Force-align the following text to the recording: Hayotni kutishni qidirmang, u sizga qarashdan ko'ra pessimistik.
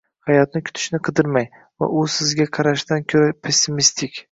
Hayotni 0.27 0.61
kutishni 0.69 0.99
qidirmang, 1.07 1.51
u 2.01 2.03
sizga 2.15 2.49
qarashdan 2.59 3.07
ko'ra 3.15 3.31
pessimistik. 3.47 4.19